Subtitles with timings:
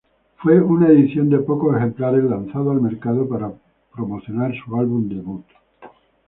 [0.37, 3.53] Fue una edición de pocos ejemplares lanzado al mercado para
[3.93, 5.45] promocionar su álbum debut.